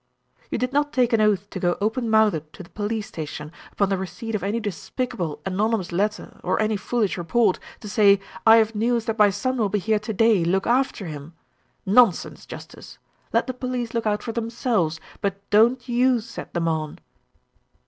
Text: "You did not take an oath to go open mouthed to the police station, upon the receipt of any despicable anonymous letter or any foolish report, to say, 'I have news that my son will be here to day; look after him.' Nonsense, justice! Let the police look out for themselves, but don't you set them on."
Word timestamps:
"You 0.49 0.57
did 0.57 0.73
not 0.73 0.91
take 0.91 1.13
an 1.13 1.21
oath 1.21 1.47
to 1.51 1.59
go 1.59 1.77
open 1.79 2.09
mouthed 2.09 2.51
to 2.53 2.63
the 2.63 2.71
police 2.71 3.05
station, 3.05 3.51
upon 3.71 3.89
the 3.89 3.97
receipt 3.99 4.33
of 4.33 4.41
any 4.41 4.59
despicable 4.59 5.43
anonymous 5.45 5.91
letter 5.91 6.39
or 6.43 6.59
any 6.59 6.75
foolish 6.75 7.19
report, 7.19 7.59
to 7.81 7.87
say, 7.87 8.19
'I 8.47 8.55
have 8.57 8.73
news 8.73 9.05
that 9.05 9.19
my 9.19 9.29
son 9.29 9.57
will 9.57 9.69
be 9.69 9.77
here 9.77 9.99
to 9.99 10.11
day; 10.11 10.43
look 10.43 10.65
after 10.65 11.05
him.' 11.05 11.35
Nonsense, 11.85 12.47
justice! 12.47 12.97
Let 13.31 13.45
the 13.45 13.53
police 13.53 13.93
look 13.93 14.07
out 14.07 14.23
for 14.23 14.31
themselves, 14.31 14.99
but 15.21 15.47
don't 15.51 15.87
you 15.87 16.19
set 16.19 16.55
them 16.55 16.67
on." 16.67 16.97